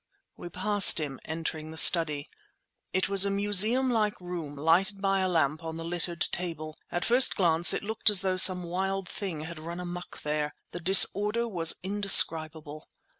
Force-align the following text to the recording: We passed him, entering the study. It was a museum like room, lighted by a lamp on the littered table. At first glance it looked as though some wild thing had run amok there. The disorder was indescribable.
We 0.35 0.49
passed 0.49 0.99
him, 0.99 1.19
entering 1.25 1.69
the 1.69 1.77
study. 1.77 2.27
It 2.91 3.07
was 3.07 3.23
a 3.23 3.29
museum 3.29 3.91
like 3.91 4.19
room, 4.19 4.55
lighted 4.55 4.99
by 4.99 5.19
a 5.19 5.29
lamp 5.29 5.63
on 5.63 5.77
the 5.77 5.85
littered 5.85 6.21
table. 6.31 6.75
At 6.91 7.05
first 7.05 7.35
glance 7.35 7.71
it 7.71 7.83
looked 7.83 8.09
as 8.09 8.21
though 8.21 8.37
some 8.37 8.63
wild 8.63 9.07
thing 9.07 9.41
had 9.41 9.59
run 9.59 9.79
amok 9.79 10.23
there. 10.23 10.55
The 10.71 10.79
disorder 10.79 11.47
was 11.47 11.75
indescribable. 11.83 12.89